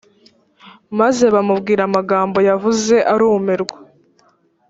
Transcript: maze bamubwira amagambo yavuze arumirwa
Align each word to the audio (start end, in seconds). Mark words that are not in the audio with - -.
maze 0.99 1.25
bamubwira 1.33 1.81
amagambo 1.85 2.37
yavuze 2.49 2.95
arumirwa 3.13 3.77